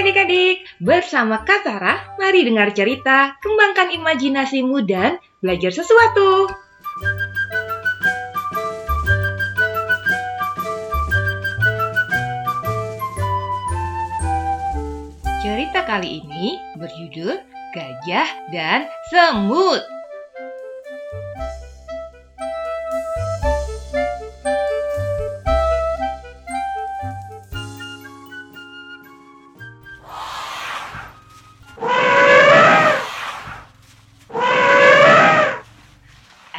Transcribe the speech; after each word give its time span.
adik-adik, 0.00 0.64
bersama 0.80 1.44
Kak 1.44 1.60
Sarah, 1.60 2.00
mari 2.16 2.48
dengar 2.48 2.72
cerita, 2.72 3.36
kembangkan 3.44 3.92
imajinasimu 3.92 4.80
dan 4.88 5.20
belajar 5.44 5.68
sesuatu. 5.68 6.48
Cerita 15.44 15.84
kali 15.84 16.24
ini 16.24 16.56
berjudul 16.80 17.36
Gajah 17.76 18.28
dan 18.56 18.88
Semut. 19.12 19.99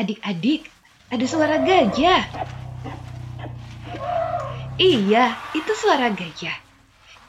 Adik-adik, 0.00 0.64
ada 1.12 1.24
suara 1.28 1.60
gajah. 1.60 2.24
Iya, 4.80 5.36
itu 5.52 5.72
suara 5.76 6.08
gajah. 6.08 6.56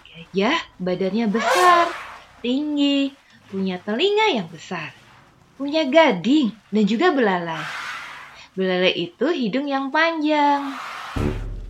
Gajah 0.08 0.56
badannya 0.80 1.28
besar, 1.28 1.92
tinggi, 2.40 3.12
punya 3.52 3.76
telinga 3.84 4.40
yang 4.40 4.48
besar, 4.48 4.96
punya 5.60 5.84
gading 5.84 6.56
dan 6.72 6.84
juga 6.88 7.12
belalai. 7.12 7.60
Belalai 8.56 8.96
itu 8.96 9.28
hidung 9.28 9.68
yang 9.68 9.92
panjang. 9.92 10.72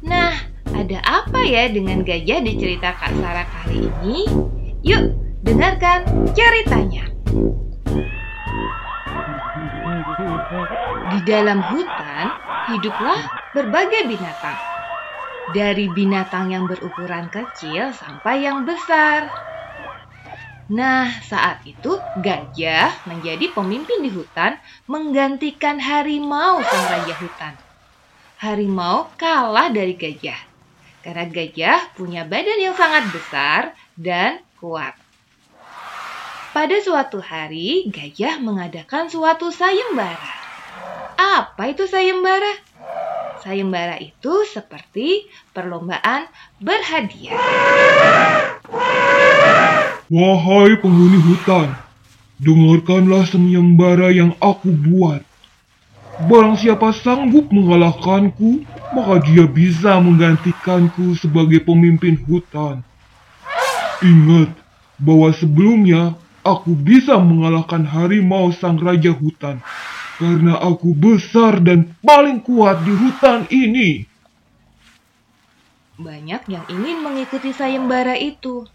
Nah, 0.05 0.37
ada 0.69 0.97
apa 1.01 1.41
ya 1.41 1.65
dengan 1.73 2.05
gajah 2.05 2.45
di 2.45 2.61
cerita 2.61 2.93
Kak 2.93 3.17
Sarah 3.17 3.49
kali 3.49 3.89
ini? 3.89 4.29
Yuk, 4.85 5.17
dengarkan 5.41 6.29
ceritanya. 6.37 7.09
Di 10.51 11.23
dalam 11.23 11.63
hutan 11.63 12.35
hiduplah 12.67 13.23
berbagai 13.55 14.03
binatang. 14.03 14.59
Dari 15.47 15.87
binatang 15.87 16.51
yang 16.51 16.67
berukuran 16.67 17.31
kecil 17.31 17.95
sampai 17.95 18.43
yang 18.43 18.67
besar. 18.67 19.31
Nah, 20.71 21.07
saat 21.23 21.63
itu 21.63 22.03
gajah 22.19 23.07
menjadi 23.07 23.55
pemimpin 23.55 24.03
di 24.03 24.11
hutan 24.11 24.59
menggantikan 24.91 25.79
harimau 25.79 26.67
sang 26.67 26.83
raja 26.87 27.15
hutan. 27.15 27.55
Harimau 28.43 29.15
kalah 29.15 29.71
dari 29.71 29.95
gajah. 29.95 30.39
Karena 30.99 31.31
gajah 31.31 31.95
punya 31.95 32.27
badan 32.27 32.59
yang 32.59 32.75
sangat 32.75 33.07
besar 33.07 33.71
dan 33.95 34.43
kuat. 34.59 34.99
Pada 36.51 36.75
suatu 36.83 37.23
hari, 37.23 37.87
gajah 37.87 38.43
mengadakan 38.43 39.07
suatu 39.07 39.55
sayembara. 39.55 40.40
Apa 41.31 41.71
itu 41.71 41.87
sayembara? 41.87 42.59
Sayembara 43.39 43.95
itu 44.03 44.43
seperti 44.51 45.31
perlombaan 45.55 46.27
berhadiah. 46.59 47.39
Wahai 50.11 50.75
penghuni 50.83 51.23
hutan, 51.23 51.71
dengarkanlah 52.35 53.23
sayembara 53.31 54.11
yang 54.11 54.35
aku 54.43 54.75
buat. 54.75 55.23
Barang 56.27 56.59
siapa 56.59 56.91
sanggup 56.99 57.47
mengalahkanku, 57.47 58.67
maka 58.91 59.23
dia 59.23 59.47
bisa 59.47 60.03
menggantikanku 60.03 61.15
sebagai 61.15 61.63
pemimpin 61.63 62.19
hutan. 62.27 62.83
Ingat 64.03 64.51
bahwa 64.99 65.31
sebelumnya 65.31 66.11
aku 66.43 66.75
bisa 66.75 67.15
mengalahkan 67.23 67.87
harimau 67.87 68.51
sang 68.51 68.75
raja 68.83 69.15
hutan 69.15 69.63
karena 70.21 70.61
aku 70.61 70.93
besar 70.93 71.57
dan 71.65 71.97
paling 72.05 72.45
kuat 72.45 72.85
di 72.85 72.93
hutan 72.93 73.49
ini. 73.49 74.05
Banyak 75.97 76.45
yang 76.45 76.65
ingin 76.69 77.01
mengikuti 77.01 77.49
sayembara 77.49 78.13
itu. 78.13 78.69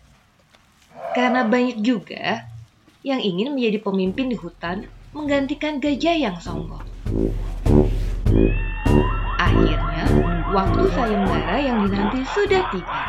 Karena 1.15 1.47
banyak 1.47 1.79
juga 1.87 2.51
yang 3.07 3.23
ingin 3.23 3.55
menjadi 3.55 3.79
pemimpin 3.79 4.27
di 4.27 4.35
hutan 4.35 4.91
menggantikan 5.15 5.79
gajah 5.79 6.19
yang 6.19 6.37
sombong. 6.43 6.83
Akhirnya, 9.39 10.05
waktu 10.51 10.83
sayembara 10.99 11.57
yang 11.63 11.87
dinanti 11.87 12.27
sudah 12.35 12.63
tiba. 12.75 13.01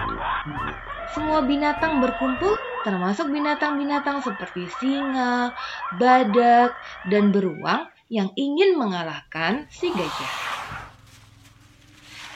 Semua 1.17 1.41
binatang 1.41 1.97
berkumpul, 2.05 2.53
termasuk 2.85 3.33
binatang-binatang 3.33 4.21
seperti 4.21 4.69
singa, 4.77 5.57
badak, 5.97 6.77
dan 7.09 7.33
beruang 7.33 7.89
yang 8.07 8.31
ingin 8.39 8.79
mengalahkan 8.79 9.67
si 9.67 9.91
gajah. 9.91 10.33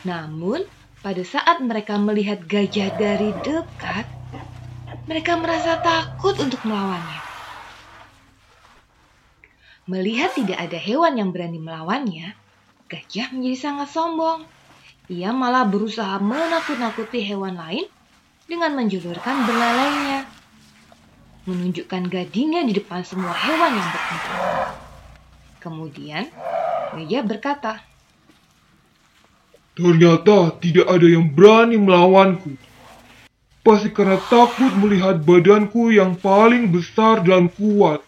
Namun, 0.04 0.68
pada 1.00 1.24
saat 1.24 1.64
mereka 1.64 1.96
melihat 1.96 2.44
gajah 2.44 2.92
dari 2.94 3.32
dekat, 3.42 4.06
mereka 5.08 5.40
merasa 5.40 5.80
takut 5.80 6.36
untuk 6.38 6.62
melawannya. 6.68 7.22
Melihat 9.90 10.38
tidak 10.38 10.59
ada 10.62 10.78
hewan 10.78 11.18
yang 11.18 11.30
berani 11.34 11.58
melawannya, 11.58 12.38
gajah 12.92 13.34
menjadi 13.34 13.58
sangat 13.58 13.90
sombong. 13.90 14.46
Ia 15.09 15.34
malah 15.34 15.68
berusaha 15.68 16.22
menakut-nakuti 16.22 17.26
hewan 17.26 17.58
lain 17.58 17.84
dengan 18.46 18.78
menjulurkan 18.78 19.44
belalainya, 19.48 20.28
menunjukkan 21.50 22.03
gadingnya 22.08 22.62
di 22.68 22.74
depan 22.78 23.02
semua 23.03 23.34
hewan 23.34 23.74
yang 23.76 23.90
berkumpul. 23.90 24.81
Kemudian, 25.61 26.25
gajah 26.97 27.22
berkata, 27.22 27.73
Ternyata 29.72 30.57
tidak 30.59 30.89
ada 30.89 31.07
yang 31.07 31.31
berani 31.31 31.79
melawanku. 31.79 32.59
Pasti 33.61 33.94
karena 33.94 34.17
takut 34.27 34.73
melihat 34.81 35.22
badanku 35.22 35.94
yang 35.94 36.17
paling 36.17 36.73
besar 36.73 37.22
dan 37.22 37.47
kuat. 37.47 38.01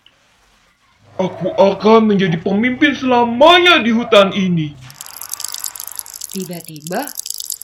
Aku 1.16 1.54
akan 1.54 2.10
menjadi 2.10 2.42
pemimpin 2.42 2.98
selamanya 2.98 3.80
di 3.86 3.94
hutan 3.94 4.34
ini. 4.34 4.74
Tiba-tiba, 6.34 7.06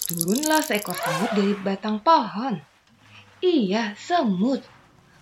turunlah 0.05 0.61
seekor 0.61 0.93
semut 0.93 1.33
dari 1.33 1.57
batang 1.57 1.97
pohon. 1.97 2.61
Iya, 3.41 3.97
semut. 3.97 4.61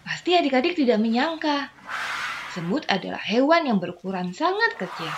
Pasti 0.04 0.36
adik-adik 0.36 0.76
tidak 0.76 1.00
menyangka. 1.00 1.72
Semut 2.58 2.90
adalah 2.90 3.22
hewan 3.22 3.70
yang 3.70 3.78
berukuran 3.78 4.34
sangat 4.34 4.82
kecil. 4.82 5.14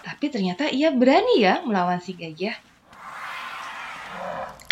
Tapi 0.00 0.32
ternyata 0.32 0.72
ia 0.72 0.88
berani 0.88 1.36
ya 1.36 1.60
melawan 1.60 2.00
si 2.00 2.16
gajah. 2.16 2.56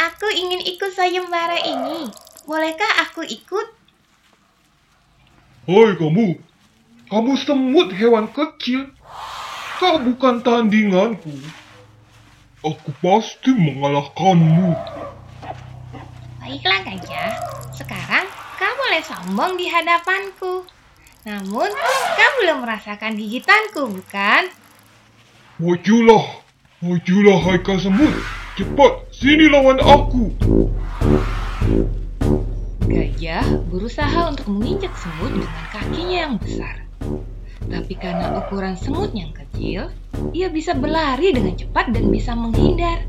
Aku 0.00 0.24
ingin 0.32 0.64
ikut 0.72 0.88
sayembara 0.96 1.60
ini. 1.68 2.08
Bolehkah 2.48 3.04
aku 3.04 3.28
ikut? 3.28 3.68
Hai 5.68 5.92
kamu, 6.00 6.40
kamu 7.12 7.32
semut 7.44 7.92
hewan 7.92 8.32
kecil. 8.32 8.88
Kau 9.76 10.00
bukan 10.00 10.40
tandinganku. 10.40 11.36
Aku 12.64 12.88
pasti 13.04 13.52
mengalahkanmu. 13.52 14.72
Baiklah 16.40 16.80
gajah, 16.88 17.30
sekarang 17.76 18.24
kau 18.56 18.72
boleh 18.80 19.04
sombong 19.04 19.60
di 19.60 19.68
hadapanku. 19.68 20.77
Namun, 21.26 21.66
kau 22.14 22.32
belum 22.38 22.62
merasakan 22.62 23.18
gigitanku, 23.18 23.90
bukan? 23.90 24.42
Majulah, 25.58 26.46
majulah 26.78 27.38
hai 27.50 27.58
kau 27.58 27.74
semut. 27.74 28.14
Cepat, 28.54 29.10
sini 29.10 29.50
lawan 29.50 29.82
aku. 29.82 30.30
Gajah 32.86 33.66
berusaha 33.66 34.30
untuk 34.30 34.46
menginjak 34.46 34.94
semut 34.94 35.34
dengan 35.34 35.66
kakinya 35.74 36.18
yang 36.30 36.34
besar. 36.38 36.86
Tapi 37.66 37.94
karena 37.98 38.38
ukuran 38.38 38.78
semut 38.78 39.10
yang 39.10 39.34
kecil, 39.34 39.90
ia 40.30 40.46
bisa 40.54 40.78
berlari 40.78 41.34
dengan 41.34 41.58
cepat 41.58 41.90
dan 41.90 42.14
bisa 42.14 42.38
menghindar. 42.38 43.02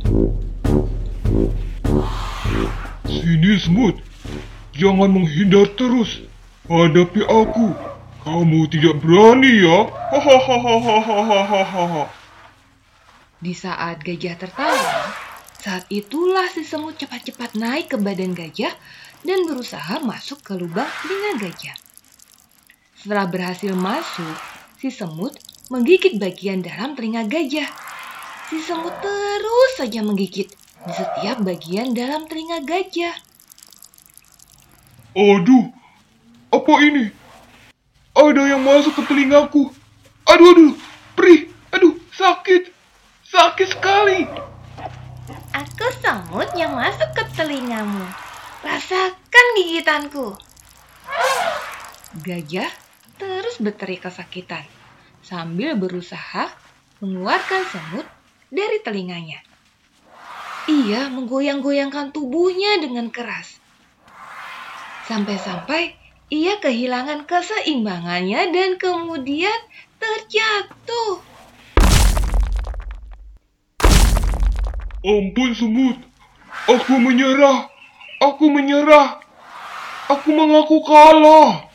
Sini 3.06 3.54
semut, 3.62 4.02
jangan 4.74 5.14
menghindar 5.14 5.70
terus. 5.78 6.26
Hadapi 6.70 7.26
aku. 7.26 7.89
Kamu 8.30 8.70
tidak 8.70 9.02
berani 9.02 9.66
ya? 9.66 9.90
Hahaha. 10.14 12.06
Di 13.42 13.58
saat 13.58 14.06
gajah 14.06 14.38
tertawa, 14.38 15.10
saat 15.58 15.90
itulah 15.90 16.46
si 16.54 16.62
semut 16.62 16.94
cepat-cepat 16.94 17.58
naik 17.58 17.90
ke 17.90 17.98
badan 17.98 18.38
gajah 18.38 18.70
dan 19.26 19.50
berusaha 19.50 19.98
masuk 20.06 20.46
ke 20.46 20.54
lubang 20.54 20.86
telinga 21.02 21.42
gajah. 21.42 21.74
Setelah 23.02 23.26
berhasil 23.34 23.74
masuk, 23.74 24.38
si 24.78 24.94
semut 24.94 25.34
menggigit 25.74 26.22
bagian 26.22 26.62
dalam 26.62 26.94
telinga 26.94 27.26
gajah. 27.26 27.66
Si 28.54 28.62
semut 28.62 28.94
terus 29.02 29.72
saja 29.74 30.06
menggigit 30.06 30.54
di 30.86 30.92
setiap 30.94 31.42
bagian 31.42 31.98
dalam 31.98 32.30
telinga 32.30 32.62
gajah. 32.62 33.18
Aduh, 35.18 35.74
apa 36.54 36.74
ini? 36.86 37.19
Ada 38.20 38.52
yang 38.52 38.68
masuk 38.68 39.00
ke 39.00 39.04
telingaku. 39.08 39.72
Aduh, 40.28 40.52
aduh, 40.52 40.74
perih, 41.16 41.48
aduh, 41.72 41.96
sakit, 42.12 42.68
sakit 43.24 43.68
sekali. 43.72 44.28
Aku 45.56 45.88
semut 46.04 46.52
yang 46.52 46.76
masuk 46.76 47.16
ke 47.16 47.24
telingamu. 47.40 48.04
Rasakan 48.60 49.46
gigitanku. 49.56 50.36
Gajah 52.20 52.68
terus 53.16 53.56
berteriak 53.64 54.12
kesakitan 54.12 54.68
sambil 55.24 55.80
berusaha 55.80 56.52
mengeluarkan 57.00 57.64
semut 57.72 58.08
dari 58.52 58.84
telinganya. 58.84 59.40
Ia 60.68 61.08
menggoyang-goyangkan 61.08 62.12
tubuhnya 62.12 62.84
dengan 62.84 63.08
keras. 63.08 63.58
Sampai-sampai 65.08 65.99
ia 66.30 66.62
kehilangan 66.62 67.26
keseimbangannya 67.26 68.54
dan 68.54 68.78
kemudian 68.78 69.60
terjatuh. 69.98 71.26
Ampun 75.02 75.52
semut, 75.58 75.98
aku 76.70 76.94
menyerah, 77.02 77.66
aku 78.22 78.46
menyerah, 78.54 79.18
aku 80.06 80.30
mengaku 80.30 80.86
kalah. 80.86 81.66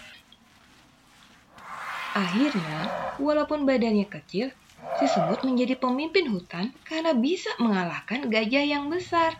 Akhirnya, 2.14 2.94
walaupun 3.18 3.66
badannya 3.66 4.06
kecil, 4.06 4.54
si 5.02 5.06
semut 5.10 5.42
menjadi 5.42 5.74
pemimpin 5.74 6.30
hutan 6.30 6.70
karena 6.86 7.10
bisa 7.10 7.50
mengalahkan 7.58 8.30
gajah 8.30 8.62
yang 8.62 8.86
besar. 8.86 9.34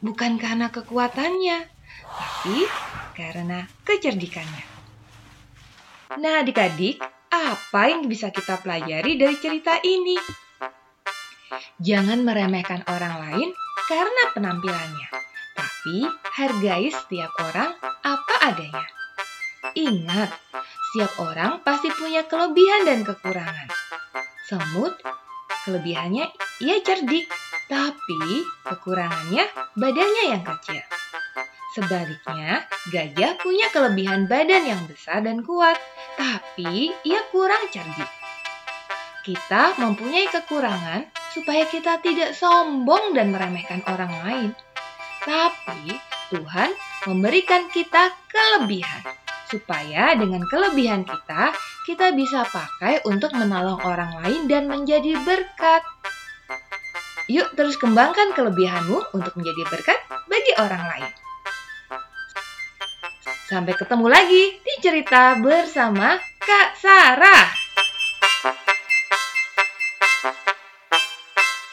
Bukan 0.00 0.40
karena 0.40 0.72
kekuatannya, 0.72 1.68
tapi 2.16 2.58
karena 3.12 3.68
kecerdikannya. 3.84 4.64
Nah, 6.20 6.44
adik-adik, 6.44 7.00
apa 7.32 7.82
yang 7.88 8.04
bisa 8.04 8.28
kita 8.28 8.60
pelajari 8.60 9.16
dari 9.16 9.36
cerita 9.40 9.80
ini? 9.80 10.16
Jangan 11.80 12.20
meremehkan 12.24 12.84
orang 12.88 13.14
lain 13.28 13.48
karena 13.88 14.22
penampilannya, 14.36 15.08
tapi 15.56 16.04
hargai 16.36 16.88
setiap 16.92 17.32
orang 17.40 17.72
apa 18.04 18.34
adanya. 18.52 18.84
Ingat, 19.72 20.30
setiap 20.92 21.12
orang 21.24 21.64
pasti 21.64 21.88
punya 21.96 22.28
kelebihan 22.28 22.84
dan 22.84 23.00
kekurangan. 23.08 23.68
Semut, 24.44 25.00
kelebihannya 25.64 26.28
ia 26.60 26.76
cerdik, 26.84 27.24
tapi 27.72 28.44
kekurangannya 28.68 29.48
badannya 29.80 30.24
yang 30.36 30.44
kecil. 30.44 30.84
Sebaliknya, 31.72 32.68
gajah 32.92 33.40
punya 33.40 33.72
kelebihan 33.72 34.28
badan 34.28 34.68
yang 34.68 34.82
besar 34.84 35.24
dan 35.24 35.40
kuat, 35.40 35.80
tapi 36.20 36.92
ia 37.00 37.24
kurang 37.32 37.64
cerdik. 37.72 38.12
Kita 39.24 39.80
mempunyai 39.80 40.28
kekurangan 40.28 41.08
supaya 41.32 41.64
kita 41.64 42.04
tidak 42.04 42.36
sombong 42.36 43.16
dan 43.16 43.32
meremehkan 43.32 43.80
orang 43.88 44.12
lain. 44.20 44.50
Tapi 45.24 45.96
Tuhan 46.28 46.76
memberikan 47.08 47.72
kita 47.72 48.12
kelebihan, 48.28 49.08
supaya 49.48 50.12
dengan 50.12 50.44
kelebihan 50.52 51.08
kita, 51.08 51.56
kita 51.88 52.12
bisa 52.12 52.44
pakai 52.52 53.00
untuk 53.08 53.32
menolong 53.32 53.80
orang 53.80 54.20
lain 54.20 54.44
dan 54.44 54.68
menjadi 54.68 55.16
berkat. 55.24 55.80
Yuk 57.32 57.48
terus 57.56 57.80
kembangkan 57.80 58.36
kelebihanmu 58.36 59.16
untuk 59.16 59.32
menjadi 59.40 59.62
berkat 59.72 59.98
bagi 60.28 60.52
orang 60.60 60.84
lain. 60.84 61.12
Sampai 63.52 63.76
ketemu 63.76 64.08
lagi 64.08 64.56
di 64.64 64.74
cerita 64.80 65.36
bersama 65.36 66.16
Kak 66.40 66.72
Sarah. 66.80 67.61